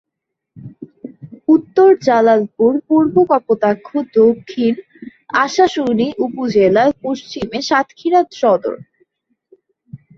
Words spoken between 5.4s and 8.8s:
আশাশুনি উপজেলা, পশ্চিমে সাতক্ষীরা সদর।